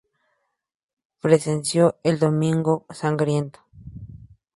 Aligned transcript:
Presenció 1.19 1.99
el 2.01 2.17
Domingo 2.17 2.87
Sangriento. 2.89 3.59